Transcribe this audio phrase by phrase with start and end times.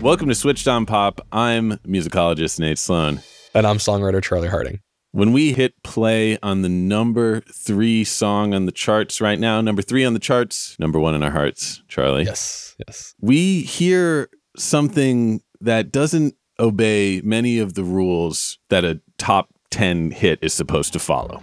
[0.00, 1.20] Welcome to Switched on Pop.
[1.32, 3.20] I'm musicologist Nate Sloan.
[3.52, 4.78] And I'm songwriter Charlie Harding.
[5.10, 9.82] When we hit play on the number three song on the charts right now, number
[9.82, 12.22] three on the charts, number one in our hearts, Charlie.
[12.22, 13.14] Yes, yes.
[13.20, 20.38] We hear something that doesn't obey many of the rules that a top 10 hit
[20.42, 21.40] is supposed to follow.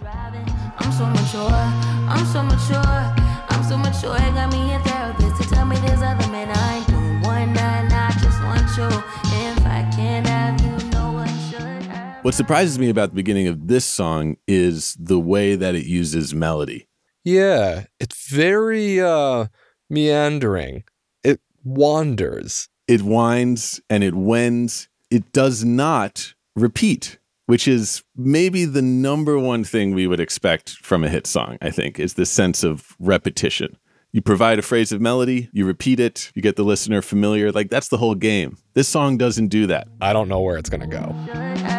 [12.26, 16.34] What surprises me about the beginning of this song is the way that it uses
[16.34, 16.88] melody.
[17.22, 19.46] Yeah, it's very uh
[19.88, 20.82] meandering.
[21.22, 22.68] It wanders.
[22.88, 24.88] It winds and it wends.
[25.08, 31.04] It does not repeat, which is maybe the number one thing we would expect from
[31.04, 33.76] a hit song, I think, is the sense of repetition.
[34.10, 37.52] You provide a phrase of melody, you repeat it, you get the listener familiar.
[37.52, 38.56] Like that's the whole game.
[38.74, 39.86] This song doesn't do that.
[40.00, 41.75] I don't know where it's gonna go.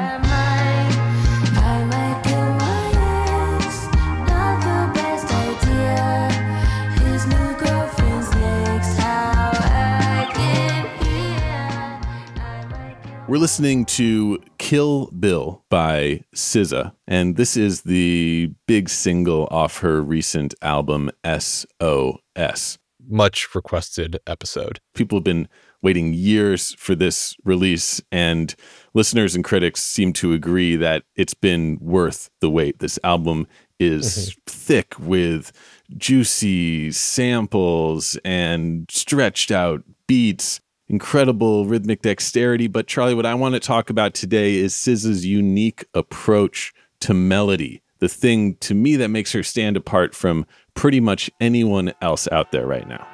[13.37, 20.01] We're listening to Kill Bill by SZA, and this is the big single off her
[20.01, 22.79] recent album SOS.
[23.07, 24.79] Much requested episode.
[24.95, 25.47] People have been
[25.83, 28.55] waiting years for this release, and
[28.95, 32.79] listeners and critics seem to agree that it's been worth the wait.
[32.79, 33.45] This album
[33.79, 34.39] is mm-hmm.
[34.47, 35.51] thick with
[35.95, 40.59] juicy samples and stretched out beats,
[40.89, 42.67] incredible rhythmic dexterity.
[42.67, 47.81] But, Charlie, what I want to talk about today is SZA's unique approach to melody.
[47.99, 52.51] The thing to me that makes her stand apart from pretty much anyone else out
[52.51, 53.07] there right now.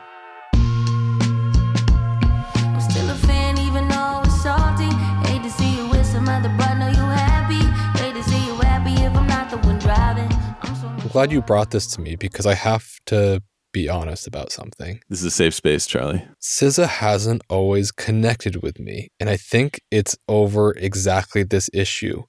[2.56, 4.90] I'm still a fan, even though it's salty.
[5.28, 7.64] Hate to see you with some other, but know you happy.
[8.04, 10.30] Hate to see you happy if I'm not the one driving.
[10.62, 13.42] I'm so I'm glad you brought this to me because I have to
[13.74, 15.02] be honest about something.
[15.10, 16.26] This is a safe space, Charlie.
[16.42, 22.24] SZA hasn't always connected with me, and I think it's over exactly this issue.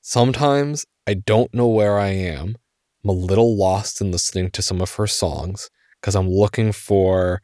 [0.00, 2.56] Sometimes I don't know where I am.
[3.04, 5.70] I'm a little lost in listening to some of her songs
[6.00, 7.40] because I'm looking for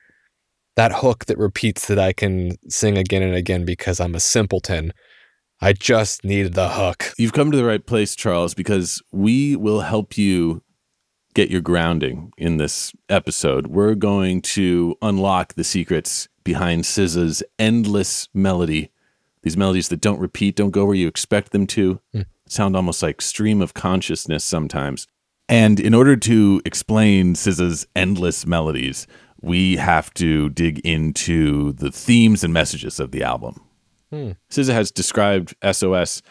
[0.76, 4.92] that hook that repeats that I can sing again and again because I'm a simpleton.
[5.60, 7.12] I just need the hook.
[7.18, 10.62] You've come to the right place, Charles, because we will help you
[11.36, 13.66] get your grounding in this episode.
[13.66, 18.90] We're going to unlock the secrets behind SZA's endless melody.
[19.42, 22.22] These melodies that don't repeat, don't go where you expect them to, hmm.
[22.48, 25.06] sound almost like stream of consciousness sometimes.
[25.46, 29.06] And in order to explain SZA's endless melodies,
[29.42, 33.60] we have to dig into the themes and messages of the album.
[34.10, 34.30] Hmm.
[34.48, 36.22] SZA has described SOS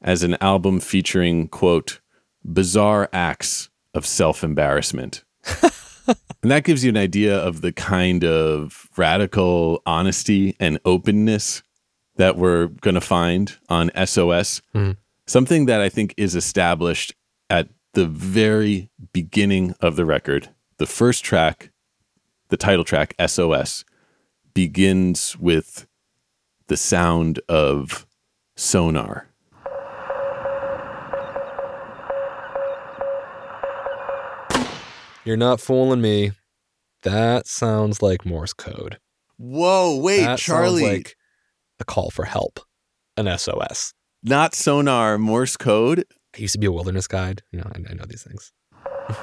[0.00, 2.00] as an album featuring, quote,
[2.42, 5.24] bizarre acts of self embarrassment.
[6.42, 11.62] and that gives you an idea of the kind of radical honesty and openness
[12.16, 14.62] that we're going to find on SOS.
[14.72, 14.92] Hmm.
[15.26, 17.14] Something that I think is established
[17.48, 20.50] at the very beginning of the record.
[20.78, 21.70] The first track,
[22.48, 23.84] the title track, SOS,
[24.52, 25.86] begins with
[26.66, 28.06] the sound of
[28.56, 29.28] sonar.
[35.24, 36.32] You're not fooling me.
[37.02, 38.98] That sounds like Morse code.
[39.38, 40.82] Whoa, wait, Charlie.
[40.82, 41.16] that sounds like
[41.80, 42.60] a call for help,
[43.16, 43.94] an SOS.
[44.22, 46.04] not sonar, Morse code.
[46.36, 47.42] I used to be a wilderness guide.
[47.52, 48.52] You know, I, I know these things.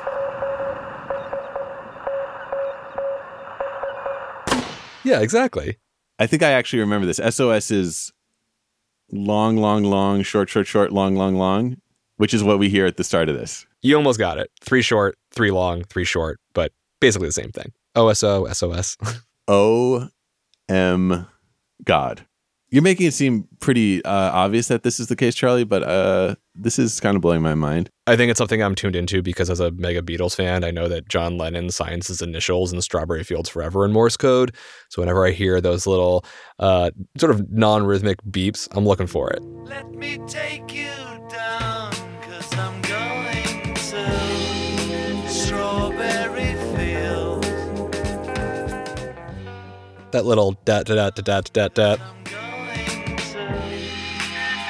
[5.03, 5.77] yeah, exactly.
[6.19, 7.19] I think I actually remember this.
[7.36, 8.12] SOS is
[9.12, 11.77] long, long, long, short, short, short, long, long, long,
[12.18, 13.65] which is what we hear at the start of this.
[13.81, 14.51] You almost got it.
[14.62, 17.71] Three short, three long, three short, but basically the same thing.
[17.95, 18.97] OSO, SOS.
[19.47, 20.07] O
[20.69, 21.27] M
[21.83, 22.25] God.
[22.69, 26.35] You're making it seem pretty uh, obvious that this is the case, Charlie, but uh,
[26.55, 27.89] this is kind of blowing my mind.
[28.07, 30.87] I think it's something I'm tuned into because as a mega Beatles fan, I know
[30.87, 34.55] that John Lennon signs his initials in Strawberry Fields Forever in Morse code.
[34.87, 36.23] So whenever I hear those little
[36.59, 39.43] uh, sort of non-rhythmic beeps, I'm looking for it.
[39.43, 40.91] Let me take you
[41.29, 41.80] down,
[46.01, 47.48] Strawberry Fields.
[50.12, 52.00] That little dat dat dat dat dat dat.
[52.00, 53.24] I'm going to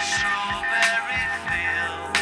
[0.04, 2.20] Strawberry Fields.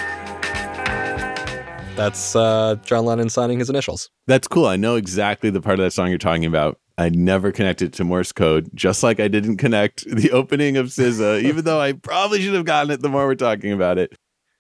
[1.96, 4.10] That's uh, John Lennon signing his initials.
[4.28, 4.68] That's cool.
[4.68, 6.78] I know exactly the part of that song you're talking about.
[6.98, 11.44] I never connected to Morse code, just like I didn't connect the opening of SZA,
[11.44, 14.14] even though I probably should have gotten it the more we're talking about it.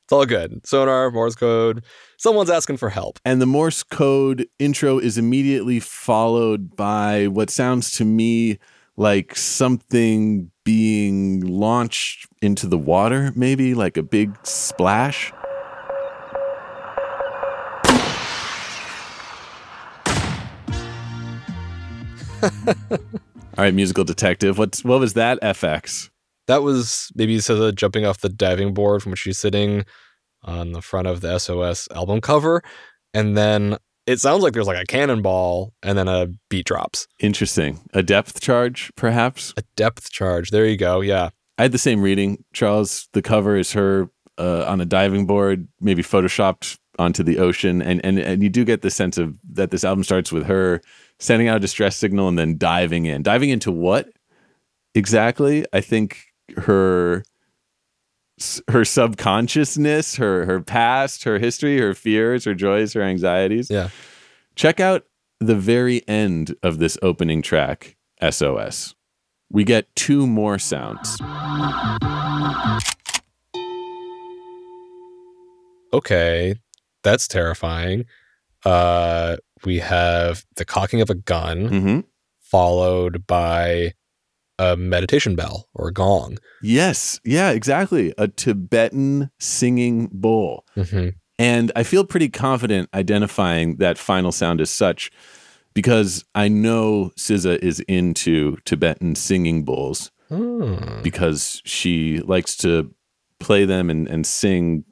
[0.10, 0.66] It's all good.
[0.66, 1.84] Sonar, Morse code.
[2.18, 3.20] Someone's asking for help.
[3.24, 8.58] And the Morse code intro is immediately followed by what sounds to me
[8.98, 15.32] like something being launched into the water, maybe like a big splash.
[22.42, 22.50] All
[23.60, 24.58] right, musical detective.
[24.58, 26.09] What's what was that FX?
[26.50, 29.86] That was maybe SZA jumping off the diving board from which she's sitting
[30.42, 32.64] on the front of the SOS album cover.
[33.14, 37.08] And then it sounds like there's like a cannonball and then a beat drops.
[37.20, 37.88] Interesting.
[37.94, 39.54] A depth charge, perhaps.
[39.58, 40.50] A depth charge.
[40.50, 41.02] There you go.
[41.02, 41.30] Yeah.
[41.60, 43.10] I had the same reading, Charles.
[43.14, 44.10] The cover is her
[44.40, 48.66] uh, on a diving board, maybe photoshopped onto the ocean, and and and you do
[48.66, 50.82] get the sense of that this album starts with her
[51.20, 53.22] sending out a distress signal and then diving in.
[53.22, 54.10] Diving into what
[54.96, 55.64] exactly?
[55.74, 57.24] I think her
[58.70, 63.70] her subconsciousness, her her past, her history, her fears, her joys, her anxieties.
[63.70, 63.90] Yeah.
[64.56, 65.06] Check out
[65.40, 67.96] the very end of this opening track,
[68.30, 68.96] SOS.
[69.52, 71.18] We get two more sounds.
[75.94, 76.56] Okay.
[77.04, 78.06] That's terrifying.
[78.66, 82.00] Uh we have the cocking of a gun hmm
[82.42, 83.94] followed by
[84.60, 86.38] a meditation bell or a gong.
[86.62, 87.20] Yes.
[87.24, 88.14] Yeah, exactly.
[88.18, 90.66] A Tibetan singing bowl.
[90.78, 91.10] Mm-hmm.
[91.40, 95.10] And I feel pretty confident identifying that final sound as such
[95.74, 101.02] because I know SZA is into Tibetan singing bowls Hmm.
[101.02, 102.94] because she likes to
[103.40, 104.84] play them and, and sing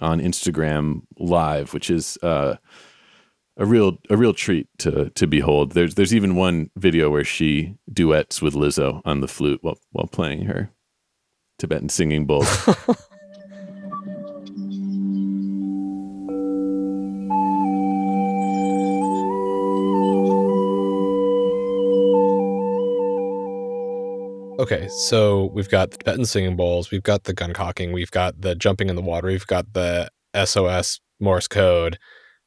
[0.00, 2.56] on Instagram live, which is uh,
[3.60, 5.72] a real a real treat to to behold.
[5.72, 10.06] There's there's even one video where she duets with Lizzo on the flute while while
[10.06, 10.72] playing her
[11.58, 12.44] Tibetan singing bowl.
[24.58, 28.42] Okay, so we've got the Tibetan singing bowls, we've got the gun cocking, we've got
[28.42, 30.10] the jumping in the water, we've got the
[30.44, 31.98] SOS Morse code.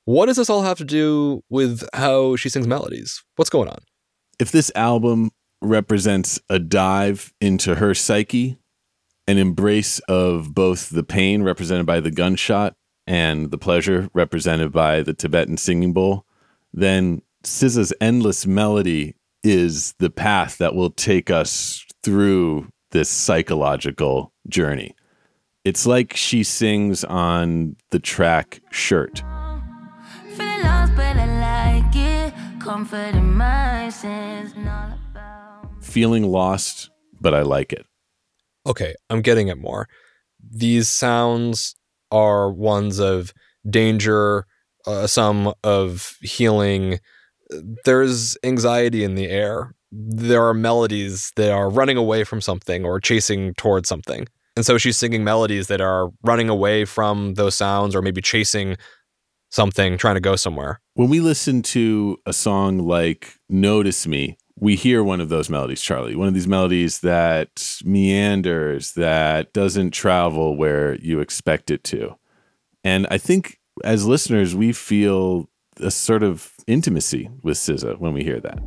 [0.05, 3.23] What does this all have to do with how she sings melodies?
[3.35, 3.79] What's going on?
[4.39, 8.57] if this album represents a dive into her psyche,
[9.27, 12.75] an embrace of both the pain represented by the gunshot
[13.07, 16.25] and the pleasure represented by the Tibetan singing bowl,
[16.73, 24.95] then SZA's endless melody is the path that will take us through this psychological journey.
[25.63, 29.24] It's like she sings on the track Shirt.
[32.63, 34.70] Comfort in my sins and
[35.12, 35.67] about.
[35.82, 36.89] Feeling lost,
[37.20, 37.86] but I like it.
[38.65, 39.89] Okay, I'm getting it more.
[40.41, 41.75] These sounds
[42.10, 43.34] are ones of
[43.70, 44.46] danger,
[44.88, 47.00] uh, some of healing.
[47.84, 49.75] There's anxiety in the air.
[49.91, 54.25] There are melodies that are running away from something or chasing towards something.
[54.55, 58.77] And so she's singing melodies that are running away from those sounds or maybe chasing
[59.53, 60.81] something, trying to go somewhere.
[60.95, 65.81] When we listen to a song like Notice Me, we hear one of those melodies,
[65.81, 66.15] Charlie.
[66.15, 72.15] One of these melodies that meanders, that doesn't travel where you expect it to.
[72.83, 78.24] And I think as listeners, we feel a sort of intimacy with SZA when we
[78.24, 78.60] hear that.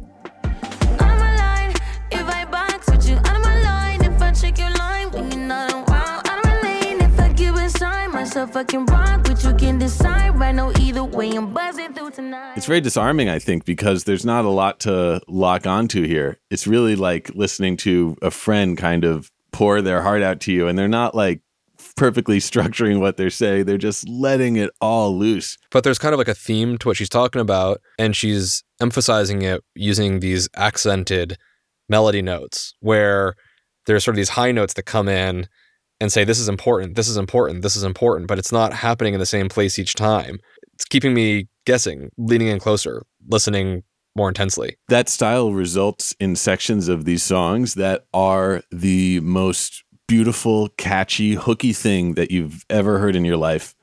[8.37, 10.39] Sign myself, I rock, but you can decide.
[10.39, 12.55] Right now, either way, I'm buzzing through tonight.
[12.57, 16.39] It's very disarming, I think, because there's not a lot to lock onto here.
[16.51, 20.69] It's really like listening to a friend kind of pour their heart out to you,
[20.69, 21.41] and they're not like
[21.97, 23.65] perfectly structuring what they're saying.
[23.65, 25.57] They're just letting it all loose.
[25.71, 29.43] But there's kind of like a theme to what she's talking about, and she's emphasizing
[29.43, 31.39] it using these accented
[31.89, 33.37] melody notes where
[33.87, 35.49] there's sort of these high notes that come in
[36.01, 39.15] and say this is important, this is important, this is important, but it's not happening
[39.15, 40.39] in the same place each time.
[40.75, 43.83] It's keeping me guessing, leaning in closer, listening
[44.15, 44.77] more intensely.
[44.89, 51.73] that style results in sections of these songs that are the most beautiful, catchy, hooky
[51.73, 53.75] thing that you've ever heard in your life.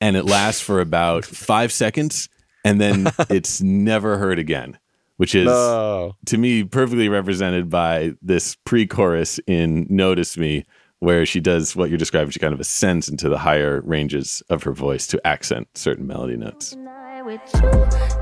[0.00, 2.28] And it lasts for about five seconds
[2.64, 4.78] and then it's never heard again,
[5.16, 6.14] which is No.
[6.26, 10.64] to me perfectly represented by this pre chorus in Notice Me,
[11.00, 12.30] where she does what you're describing.
[12.30, 16.36] She kind of ascends into the higher ranges of her voice to accent certain melody
[16.36, 16.70] notes.
[16.70, 17.60] Tonight with you.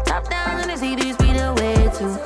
[0.04, 2.16] Top down on the CD, speed away too.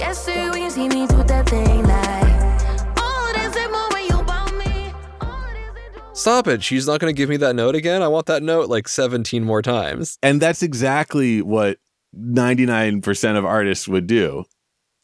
[0.00, 2.98] Yes, sir, when you see me do that thing like.
[2.98, 4.92] Oh, there's a moment you bought me.
[5.20, 6.62] Oh, there's a Stop it.
[6.62, 8.02] She's not going to give me that note again.
[8.02, 10.18] I want that note like 17 more times.
[10.22, 11.78] And that's exactly what
[12.16, 14.44] 99% of artists would do.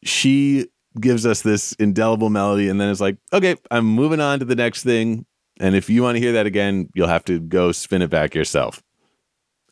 [0.03, 0.67] She
[0.99, 4.55] gives us this indelible melody and then it's like, okay, I'm moving on to the
[4.55, 5.25] next thing.
[5.59, 8.35] And if you want to hear that again, you'll have to go spin it back
[8.35, 8.83] yourself.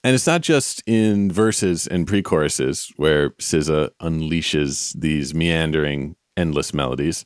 [0.03, 6.73] And it's not just in verses and pre choruses where SZA unleashes these meandering, endless
[6.73, 7.25] melodies.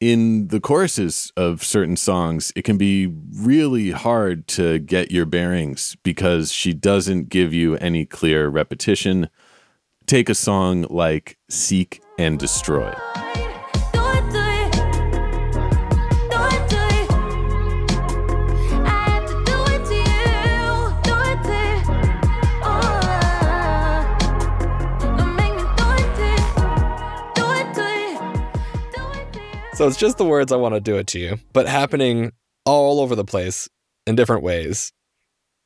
[0.00, 5.96] In the choruses of certain songs, it can be really hard to get your bearings
[6.02, 9.28] because she doesn't give you any clear repetition.
[10.06, 12.94] Take a song like Seek and Destroy.
[29.74, 32.30] So it's just the words I want to do it to you, but happening
[32.64, 33.68] all over the place
[34.06, 34.92] in different ways,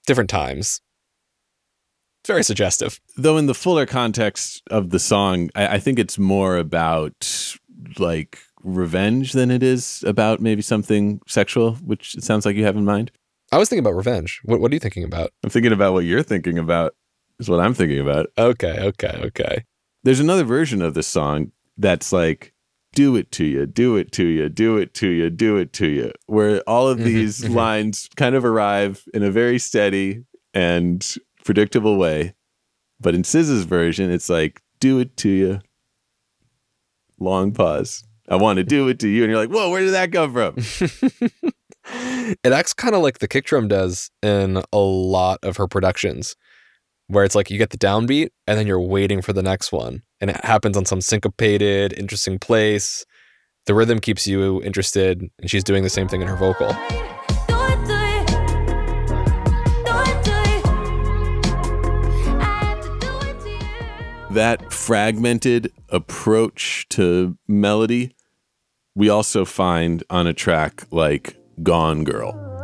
[0.06, 0.80] different times.
[2.28, 3.00] It's very suggestive.
[3.16, 7.56] Though, in the fuller context of the song, I, I think it's more about
[7.98, 12.76] like revenge than it is about maybe something sexual, which it sounds like you have
[12.76, 13.12] in mind.
[13.50, 14.42] I was thinking about revenge.
[14.44, 15.30] What, what are you thinking about?
[15.42, 16.94] I'm thinking about what you're thinking about,
[17.38, 18.26] is what I'm thinking about.
[18.36, 19.64] Okay, okay, okay.
[20.04, 22.52] There's another version of this song that's like,
[22.92, 25.86] do it to you, do it to you, do it to you, do it to
[25.86, 27.54] you, where all of Mhm, these mhm.
[27.54, 31.14] lines kind of arrive in a very steady and
[31.48, 32.34] predictable way.
[33.00, 35.60] But in SZA's version, it's like, do it to you.
[37.18, 38.04] Long pause.
[38.28, 39.24] I want to do it to you.
[39.24, 40.56] And you're like, whoa, where did that come from?
[42.44, 46.36] it acts kind of like the kick drum does in a lot of her productions,
[47.06, 50.02] where it's like you get the downbeat and then you're waiting for the next one.
[50.20, 53.06] And it happens on some syncopated, interesting place.
[53.64, 56.76] The rhythm keeps you interested, and she's doing the same thing in her vocal.
[64.38, 68.14] That fragmented approach to melody,
[68.94, 72.57] we also find on a track like Gone Girl.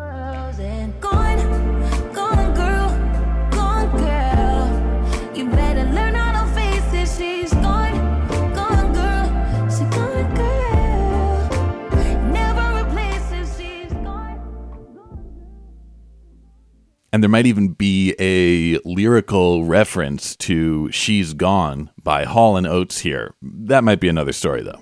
[17.14, 22.98] And there might even be a lyrical reference to She's Gone by Hall and Oates
[22.98, 23.36] here.
[23.40, 24.80] That might be another story, though.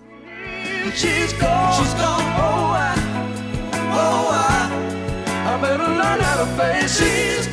[0.94, 1.74] She's gone.
[1.74, 2.22] She's gone.
[2.22, 2.94] Oh, I,
[3.92, 6.98] oh, I, I better learn how to face.
[6.98, 7.44] She's.
[7.44, 7.52] She's.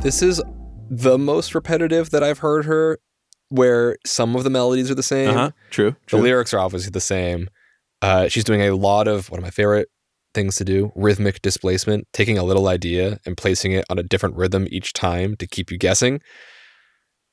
[0.00, 0.40] This is
[0.88, 3.00] the most repetitive that I've heard her,
[3.50, 5.30] where some of the melodies are the same.
[5.30, 5.50] Uh huh.
[5.70, 5.96] True.
[6.10, 7.48] The lyrics are obviously the same.
[8.02, 9.88] Uh, she's doing a lot of one of my favorite
[10.34, 14.36] things to do rhythmic displacement, taking a little idea and placing it on a different
[14.36, 16.20] rhythm each time to keep you guessing.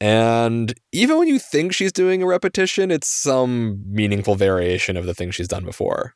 [0.01, 5.13] And even when you think she's doing a repetition, it's some meaningful variation of the
[5.13, 6.15] thing she's done before.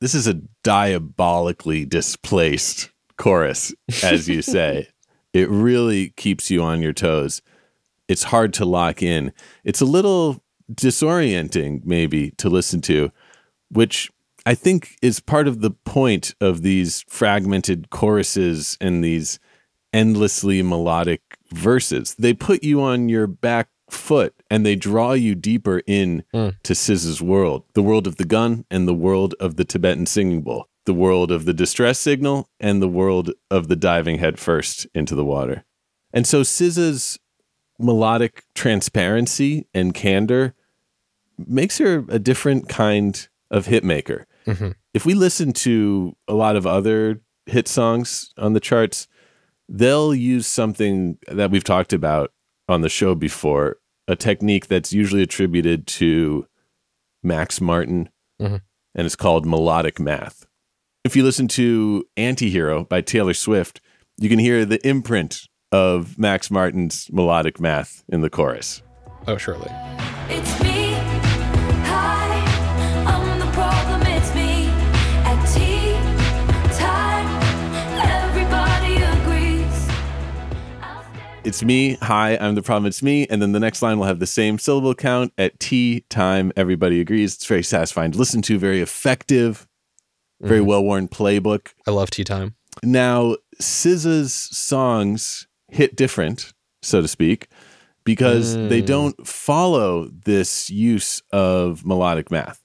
[0.00, 4.88] This is a diabolically displaced chorus, as you say.
[5.32, 7.40] it really keeps you on your toes.
[8.08, 9.32] It's hard to lock in.
[9.64, 13.10] It's a little disorienting, maybe, to listen to,
[13.70, 14.10] which
[14.44, 19.38] I think is part of the point of these fragmented choruses and these
[19.92, 21.20] endlessly melodic
[21.52, 22.14] verses.
[22.18, 26.48] They put you on your back foot and they draw you deeper in Hmm.
[26.64, 30.42] to SZA's world, the world of the gun and the world of the Tibetan singing
[30.42, 35.14] bowl, the world of the distress signal and the world of the diving headfirst into
[35.14, 35.64] the water.
[36.12, 37.18] And so SZA's
[37.78, 40.54] melodic transparency and candor
[41.38, 44.24] makes her a different kind of hitmaker.
[44.46, 44.74] Mhm.
[44.94, 49.06] If we listen to a lot of other hit songs on the charts,
[49.68, 52.32] they'll use something that we've talked about
[52.68, 53.78] on the show before,
[54.08, 56.46] a technique that's usually attributed to
[57.22, 58.08] Max Martin,
[58.40, 58.62] Mhm.
[58.94, 60.46] and it's called melodic math.
[61.04, 63.80] If you listen to Antihero by Taylor Swift,
[64.18, 68.82] you can hear the imprint of Max Martin's melodic math in the chorus.
[69.26, 69.68] Oh, surely.
[70.28, 70.92] It's me.
[71.84, 74.02] Hi, I'm the problem.
[74.06, 74.66] It's me.
[75.24, 75.94] At tea
[76.76, 77.26] time,
[78.08, 79.88] everybody agrees.
[81.44, 81.96] It's me.
[82.02, 82.86] Hi, I'm the problem.
[82.86, 83.26] It's me.
[83.28, 86.52] And then the next line will have the same syllable count at T time.
[86.56, 87.34] Everybody agrees.
[87.34, 89.66] It's very satisfying to listen to, very effective,
[90.40, 90.66] very Mhm.
[90.66, 91.68] well worn playbook.
[91.86, 92.54] I love tea time.
[92.84, 97.48] Now, SZA's songs hit different, so to speak,
[98.04, 98.86] because they Mm.
[98.86, 102.62] don't follow this use of melodic math.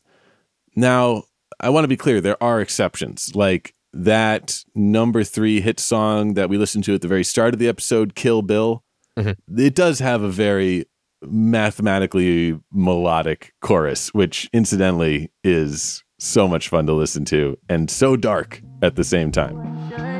[0.75, 1.23] Now,
[1.59, 6.49] I want to be clear there are exceptions, like that number three hit song that
[6.49, 8.83] we listened to at the very start of the episode, Kill Bill.
[9.19, 9.35] Mhm.
[9.57, 10.85] It does have a very
[11.23, 18.61] mathematically melodic chorus, which incidentally is so much fun to listen to and so dark
[18.81, 20.10] at the same time.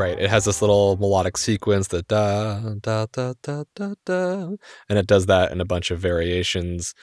[0.00, 0.18] Right.
[0.18, 4.56] It has this little melodic sequence that da da da da da da,
[4.88, 6.94] and it does that in a bunch of variations.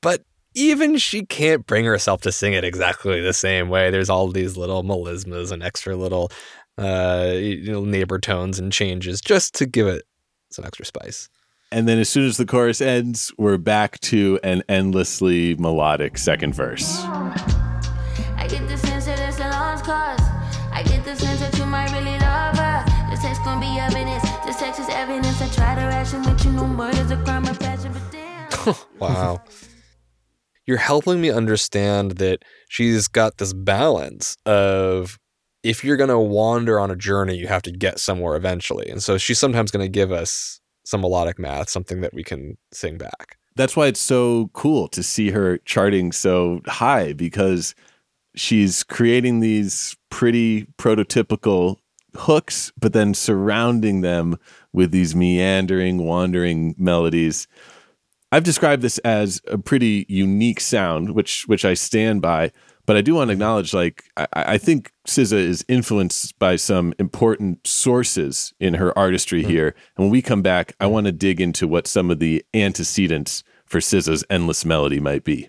[0.00, 0.22] But
[0.54, 3.90] even she can't bring herself to sing it exactly the same way.
[3.90, 6.30] There's all these little melismas and extra little
[6.78, 10.04] uh neighbor tones and changes just to give it
[10.52, 11.28] some extra spice.
[11.72, 16.54] And then as soon as the chorus ends, we're back to an endlessly melodic second
[16.54, 17.02] verse.
[24.66, 24.88] Evidence.
[24.88, 25.42] This text is evidence.
[25.42, 26.52] I try to ration with you.
[26.52, 28.74] No murder's a crime of passion, but damn.
[28.98, 29.42] Wow.
[30.66, 35.18] You're helping me understand that she's got this balance of
[35.62, 38.88] if you're going to wander on a journey, you have to get somewhere eventually.
[38.88, 42.56] And so she's sometimes going to give us some melodic math, something that we can
[42.72, 43.36] sing back.
[43.54, 47.74] That's why it's so cool to see her charting so high because
[48.34, 51.76] she's creating these pretty prototypical
[52.16, 54.38] hooks, but then surrounding them
[54.72, 57.46] with these meandering, wandering melodies.
[58.32, 62.52] I've described this as a pretty unique sound, which which I stand by.
[62.86, 63.42] But I do want to mm-hmm.
[63.42, 69.42] acknowledge, like, I, I think SZA is influenced by some important sources in her artistry
[69.42, 69.50] mm-hmm.
[69.50, 69.74] here.
[69.96, 70.92] And when we come back, I mm-hmm.
[70.94, 75.48] want to dig into what some of the antecedents for SZA's endless melody might be.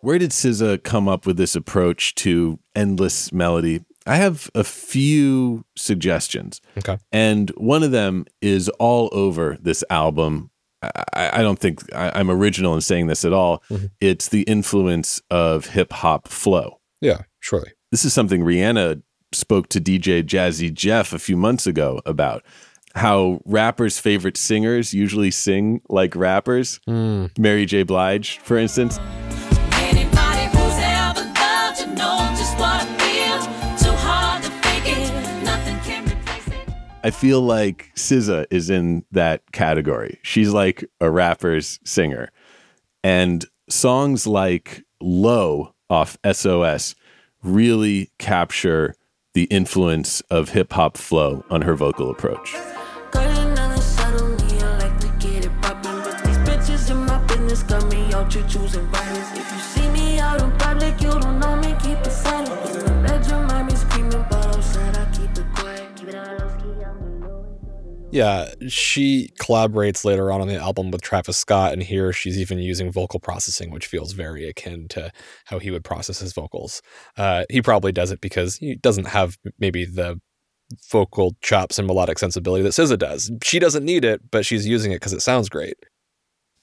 [0.00, 3.84] Where did SZA come up with this approach to endless melody?
[4.06, 6.60] I have a few suggestions.
[6.78, 6.98] Okay.
[7.12, 10.50] And one of them is all over this album.
[10.82, 13.62] I, I don't think I, I'm original in saying this at all.
[13.70, 13.90] Mhm.
[14.00, 16.78] It's the influence of hip hop flow.
[17.00, 17.72] Yeah, surely.
[17.90, 22.44] This is something Rihanna spoke to DJ Jazzy Jeff a few months ago about
[22.94, 26.80] how rappers' favorite singers usually sing like rappers.
[26.88, 27.36] Mm.
[27.38, 27.82] Mary J.
[27.82, 28.98] Blige, for instance.
[37.08, 40.18] I feel like SZA is in that category.
[40.22, 42.30] She's like a rapper's singer.
[43.02, 46.94] And songs like Low off SOS
[47.42, 48.94] really capture
[49.32, 52.54] the influence of hip hop flow on her vocal approach.
[68.18, 72.58] Yeah, she collaborates later on on the album with Travis Scott, and here she's even
[72.58, 75.12] using vocal processing, which feels very akin to
[75.44, 76.82] how he would process his vocals.
[77.16, 80.20] Uh, he probably does it because he doesn't have maybe the
[80.90, 83.30] vocal chops and melodic sensibility that SZA does.
[83.44, 85.76] She doesn't need it, but she's using it because it sounds great.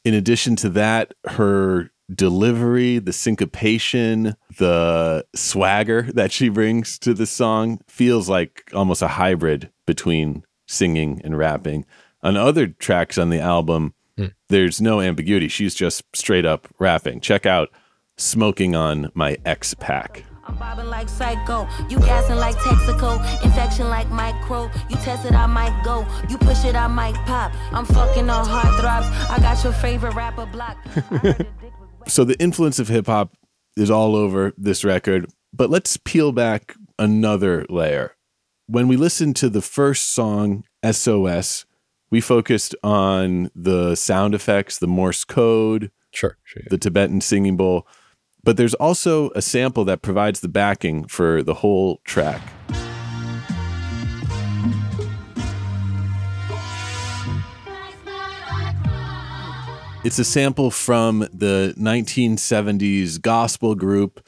[0.03, 7.25] In addition to that, her delivery, the syncopation, the swagger that she brings to the
[7.25, 11.86] song feels like almost a hybrid between singing and rapping.
[12.23, 14.28] On other tracks on the album, Hmm.
[14.49, 15.47] there's no ambiguity.
[15.49, 17.19] She's just straight up rapping.
[17.19, 17.69] Check out
[18.17, 20.23] Smoking on My Ex Pack.
[20.47, 21.67] I'm bobbing like psycho.
[21.89, 23.19] You gassing like Texaco.
[23.43, 24.71] Infection like micro.
[24.89, 26.06] You test it, I might go.
[26.30, 27.51] You push it, I might pop.
[27.73, 29.10] I'm fucking on heartthrobs.
[29.30, 30.78] I got your favorite rapper block.
[30.86, 33.34] I heard the dick was so the influence of hip hop
[33.75, 38.15] is all over this record, but let's peel back another layer.
[38.67, 41.65] When we listened to the first song, SOS,
[42.10, 46.38] we focused on the sound effects, the Morse code, Sure.
[46.43, 46.63] sure.
[46.69, 47.86] the Tibetan singing bowl,
[48.43, 52.41] but there's also a sample that provides the backing for the whole track.
[60.04, 64.23] It's a sample from the 1970s gospel group,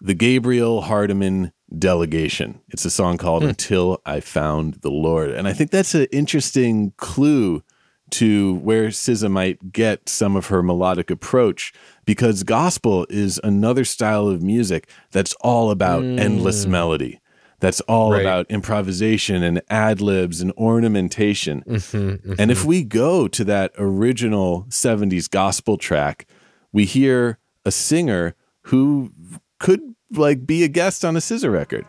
[0.00, 2.60] the Gabriel Hardeman Delegation.
[2.68, 3.50] It's a song called hmm.
[3.50, 5.30] Until I Found the Lord.
[5.30, 7.62] And I think that's an interesting clue
[8.10, 11.74] to where SZA might get some of her melodic approach
[12.06, 16.70] because gospel is another style of music that's all about endless hmm.
[16.70, 17.20] melody.
[17.60, 18.20] That's all Right.
[18.20, 21.62] about improvisation and ad libs and ornamentation.
[21.66, 22.34] Mm-hmm, mm-hmm.
[22.38, 26.26] And if we go to that original 70s gospel track,
[26.72, 29.12] we hear a singer who
[29.58, 31.86] could like be a guest on a SZA record.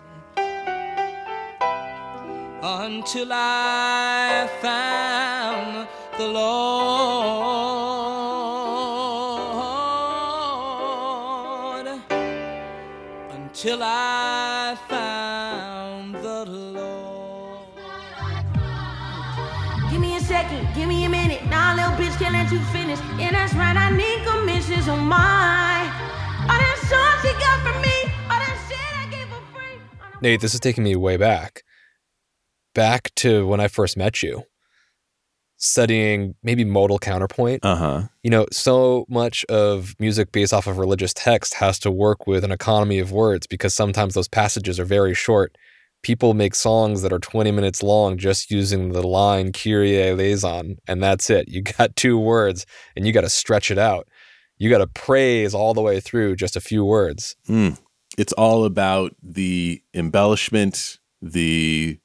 [2.61, 6.59] until I found the Lord.
[13.29, 17.67] Until I found the Lord.
[19.89, 21.45] Give me a second, give me a minute.
[21.45, 22.99] Now, little bitch, can't let you finish.
[23.17, 25.68] Yeah, that's right, I need commissions on mine.
[30.21, 31.63] Nate, this is taking me way back.
[32.75, 34.43] Back to when I first met you.
[35.55, 37.63] Studying maybe modal counterpoint.
[37.63, 38.01] Uh huh.
[38.23, 42.43] you know, so much of music based off of religious text has to work with
[42.43, 45.57] an economy of words because sometimes those passages are very short.
[46.01, 51.03] People make songs that are 20 minutes long just using the line Kyrie eleison, and
[51.03, 51.49] that's it.
[51.49, 54.07] You got two words and you got to stretch it out.
[54.57, 57.35] You got to praise all the way through just a few words.
[57.47, 57.77] Mm.
[58.19, 61.99] It's all about the embellishment, the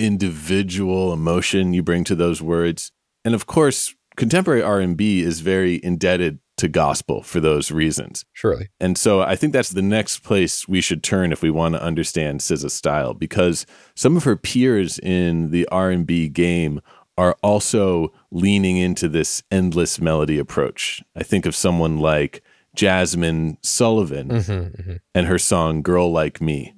[0.00, 2.90] individual emotion you bring to those words.
[3.24, 8.24] And of course, contemporary R&B is very indebted to gospel for those reasons.
[8.32, 8.70] Surely.
[8.80, 11.82] And so I think that's the next place we should turn if we want to
[11.82, 13.64] understand SZA's style because
[13.94, 16.80] some of her peers in the R&B game
[17.16, 21.00] are also leaning into this endless melody approach.
[21.14, 22.42] I think of someone like
[22.74, 26.74] Jazmine Sullivan Mm-hmm, and her song Girl Like Me.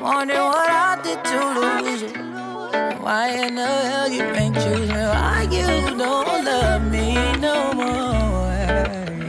[0.00, 2.08] Wondering what I did to lose you.
[3.02, 4.94] Why in the hell you ain't choose me?
[4.94, 5.66] Why you
[5.96, 7.84] don't love me no more?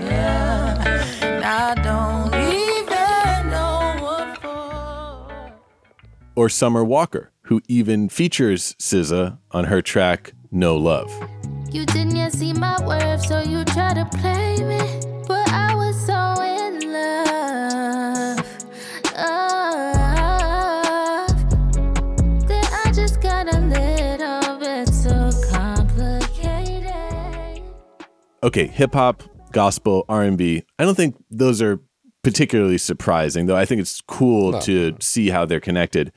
[0.06, 0.84] Yeah.
[1.44, 5.54] I don't even know what for.
[6.36, 11.12] Or Summer Walker, who even features SZA on her track No Love.
[11.78, 14.80] You didn't yet see my worth, so you try to play me.
[15.28, 18.40] But I was so in love.
[19.14, 21.28] Love.
[22.48, 27.62] That I just got a little bit too complicated.
[28.42, 30.64] okay, hip hop, gospel, R and B.
[30.80, 31.80] I don't think those are
[32.24, 33.56] particularly surprising, though.
[33.56, 36.12] I think it's cool No, to see how they're connected.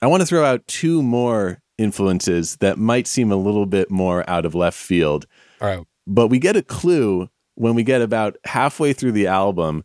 [0.00, 4.28] I want to throw out two more influences that might seem a little bit more
[4.28, 5.26] out of left field,
[5.60, 5.86] All right.
[6.06, 9.84] but we get a clue when we get about halfway through the album,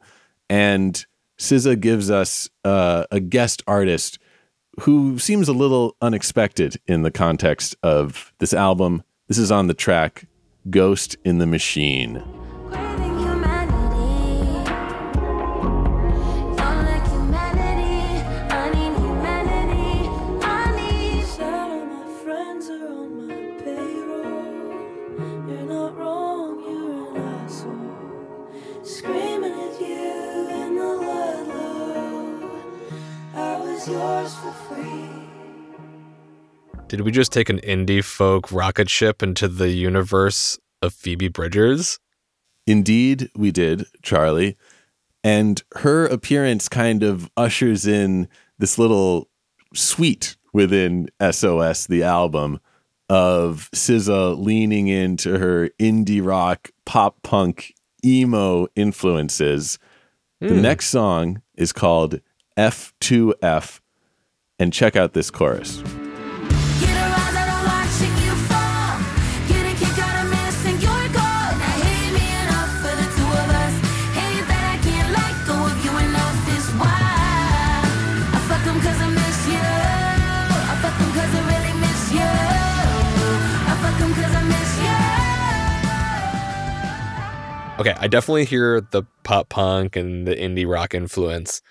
[0.50, 1.06] and
[1.40, 4.20] SZA gives us uh, a guest artist
[4.82, 9.04] who seems a little unexpected in the context of this album.
[9.28, 10.26] This is on the track
[10.70, 12.24] Ghost in the Machine.
[36.88, 42.00] Did we just take an indie folk rocket ship into the universe of Phoebe Bridgers?
[42.66, 44.56] Indeed, we did, Charlie.
[45.22, 49.28] And her appearance kind of ushers in this little
[49.74, 52.62] suite within SOS, the album,
[53.10, 57.74] of SZA leaning into her indie rock, pop punk,
[58.06, 59.78] emo influences.
[60.40, 60.62] The hmm.
[60.62, 62.22] next song is called
[62.58, 63.82] F2F.
[64.58, 65.84] And check out this chorus.
[87.80, 91.62] Okay, I definitely hear the pop punk and the indie rock influence.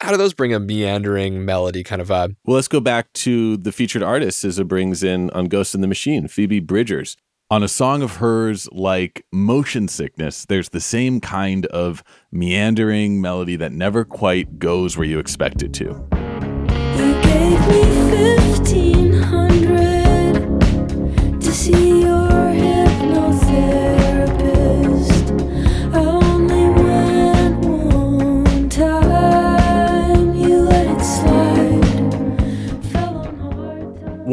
[0.00, 2.34] How do those bring a meandering melody kind of vibe?
[2.44, 5.86] Well, let's go back to the featured artist SZA brings in on Ghost in the
[5.86, 7.16] Machine, Phoebe Bridgers.
[7.50, 13.54] On a song of hers like Motion Sickness, there's the same kind of meandering melody
[13.56, 16.08] that never quite goes where you expect it to.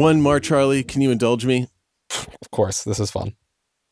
[0.06, 1.66] One more, Charlie, can you indulge me?
[2.40, 3.34] Of course, this is fun.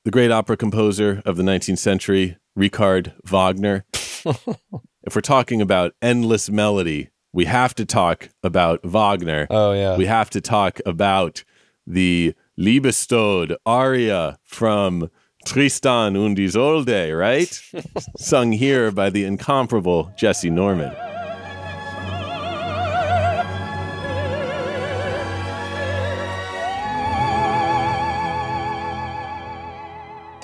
[0.05, 3.85] The great opera composer of the 19th century, Richard Wagner.
[3.93, 9.49] if we're talking about endless melody, we have to talk about Wagner.
[9.51, 9.97] Oh yeah.
[9.97, 11.43] we have to talk about
[11.85, 15.11] the Liebestod aria from
[15.45, 17.61] Tristan und Isolde, right?
[18.19, 20.95] Sung here by the incomparable Jessye Norman.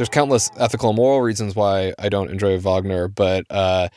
[0.00, 3.90] There's countless ethical and moral reasons why I don't enjoy Wagner, but uh,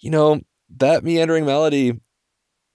[0.00, 0.42] you know,
[0.76, 1.98] that meandering melody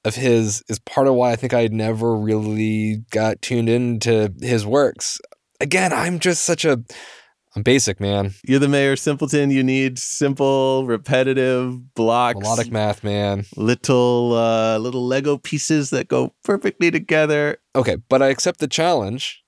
[0.03, 4.65] of his is part of why I think I never really got tuned into his
[4.65, 5.21] works.
[5.59, 6.83] Again, I'm just such a
[7.55, 8.33] I'm basic, man.
[8.47, 9.51] You're the mayor simpleton.
[9.51, 13.45] You need simple, repetitive blocks, Melodic math, man.
[13.55, 17.57] little, uh, little Lego pieces that go perfectly together.
[17.75, 19.43] Okay, but I accept the challenge.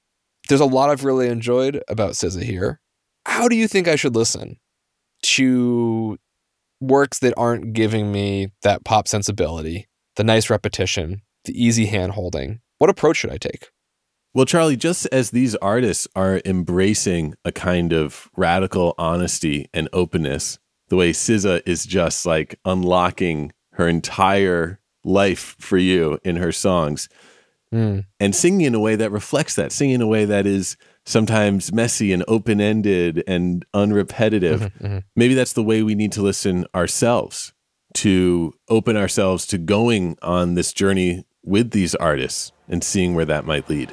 [0.50, 2.80] There's a lot I've really enjoyed about SZA here.
[3.26, 4.58] How do you think I should listen
[5.24, 6.18] to
[6.82, 12.60] works that aren't giving me that pop sensibility, the nice repetition, the easy hand holding?
[12.80, 13.70] What approach should I take?
[14.34, 20.58] Well, Charlie, just as these artists are embracing a kind of radical honesty and openness,
[20.90, 27.10] the way SZA is just like unlocking her entire life for you in her songs
[27.72, 28.06] Mm.
[28.20, 31.74] and singing in a way that reflects that, singing in a way that is sometimes
[31.74, 34.72] messy and open ended and unrepetitive.
[34.82, 35.04] mhm.
[35.16, 37.54] Maybe that's the way we need to listen ourselves
[37.96, 43.46] to open ourselves to going on this journey with these artists and seeing where that
[43.46, 43.92] might lead.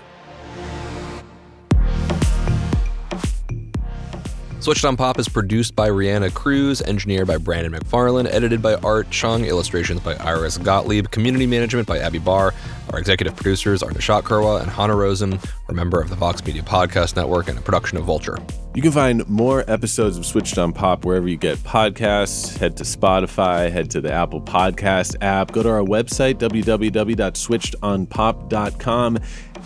[4.61, 9.11] Switched on Pop is produced by Reanna Cruz, engineered by Brandon McFarland, edited by Art
[9.11, 12.53] Chung, illustrations by Iris Gottlieb, community management by Abby Barr.
[12.93, 16.45] Our executive producers are Nishat Kurwa and Hannah Rosen, are a member of the Vox
[16.45, 18.37] Media Podcast Network and a production of Vulture.
[18.75, 22.59] You can find more episodes of Switched on Pop wherever you get podcasts.
[22.59, 29.19] Head to Spotify, head to the Apple Podcast app, go to our website, www.switchedonpop.com,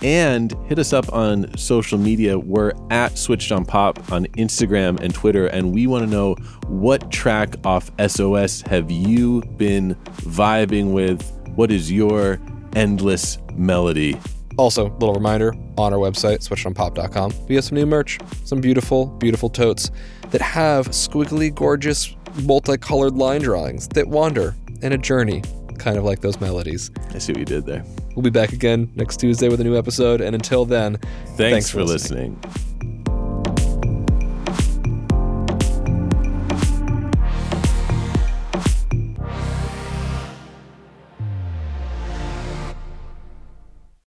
[0.05, 2.39] and hit us up on social media.
[2.39, 6.35] We're at Switched on Pop on Instagram and Twitter, and we want to know
[6.69, 11.27] what track off SOS have you been vibing with?
[11.55, 12.39] What is your
[12.77, 14.21] endless melody?
[14.59, 19.49] Also, little reminder on our website, switchedonpop.com, we have some new merch, some beautiful, beautiful
[19.49, 19.91] totes
[20.31, 25.43] that have squiggly, gorgeous, multicolored line drawings that wander in a journey,
[25.79, 26.91] kind of like those melodies.
[27.15, 27.85] I see what you did there.
[28.15, 30.21] We'll be back again next Tuesday with a new episode.
[30.21, 30.99] And until then,
[31.37, 32.41] Thanks, for listening.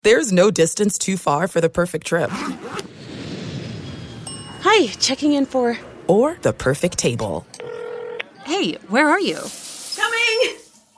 [0.02, 2.30] There's no distance too far for the perfect trip
[4.62, 5.78] Hi, checking in for.
[6.06, 7.46] or the perfect table.
[8.44, 9.38] Hey, where are you?
[9.96, 10.56] Coming!